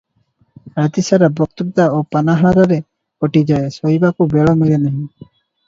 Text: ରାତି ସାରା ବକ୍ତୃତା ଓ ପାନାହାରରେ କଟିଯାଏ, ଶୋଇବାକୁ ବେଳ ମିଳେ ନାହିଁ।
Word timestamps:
ରାତି 0.79 1.03
ସାରା 1.07 1.29
ବକ୍ତୃତା 1.39 1.85
ଓ 1.99 1.99
ପାନାହାରରେ 2.17 2.81
କଟିଯାଏ, 3.27 3.71
ଶୋଇବାକୁ 3.79 4.31
ବେଳ 4.35 4.59
ମିଳେ 4.65 4.85
ନାହିଁ। 4.89 5.07